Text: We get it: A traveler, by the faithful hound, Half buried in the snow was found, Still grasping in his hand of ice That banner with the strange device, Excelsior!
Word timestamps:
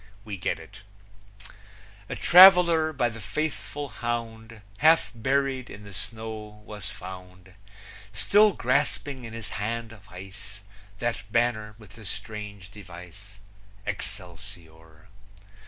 We 0.25 0.35
get 0.35 0.57
it: 0.57 0.77
A 2.09 2.15
traveler, 2.15 2.91
by 2.91 3.09
the 3.09 3.21
faithful 3.21 3.87
hound, 3.87 4.61
Half 4.79 5.11
buried 5.13 5.69
in 5.69 5.83
the 5.83 5.93
snow 5.93 6.63
was 6.65 6.89
found, 6.89 7.53
Still 8.11 8.53
grasping 8.53 9.25
in 9.25 9.33
his 9.33 9.49
hand 9.49 9.91
of 9.91 10.09
ice 10.09 10.61
That 10.97 11.31
banner 11.31 11.75
with 11.77 11.91
the 11.91 12.05
strange 12.05 12.71
device, 12.71 13.37
Excelsior! 13.85 15.07